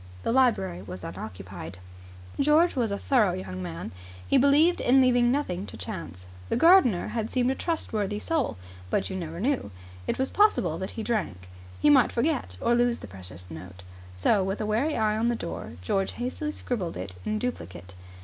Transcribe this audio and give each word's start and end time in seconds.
The 0.23 0.31
library 0.31 0.81
was 0.81 1.03
unoccupied. 1.03 1.77
George 2.39 2.75
was 2.75 2.89
a 2.89 2.97
thorough 2.97 3.33
young 3.33 3.61
man. 3.61 3.91
He 4.27 4.39
believed 4.39 4.81
in 4.81 4.99
leaving 4.99 5.31
nothing 5.31 5.67
to 5.67 5.77
chance. 5.77 6.25
The 6.49 6.55
gardener 6.55 7.09
had 7.09 7.29
seemed 7.29 7.51
a 7.51 7.53
trustworthy 7.53 8.17
soul, 8.17 8.57
but 8.89 9.11
you 9.11 9.15
never 9.15 9.39
knew. 9.39 9.69
It 10.07 10.17
was 10.17 10.31
possible 10.31 10.79
that 10.79 10.89
he 10.97 11.03
drank. 11.03 11.47
He 11.79 11.91
might 11.91 12.11
forget 12.11 12.57
or 12.61 12.73
lose 12.73 12.97
the 12.97 13.05
precious 13.07 13.51
note. 13.51 13.83
So, 14.15 14.43
with 14.43 14.59
a 14.59 14.65
wary 14.65 14.97
eye 14.97 15.15
on 15.17 15.29
the 15.29 15.35
door, 15.35 15.73
George 15.83 16.13
hastily 16.13 16.51
scribbled 16.51 16.97
it 16.97 17.15
in 17.23 17.37
duplicate. 17.37 17.93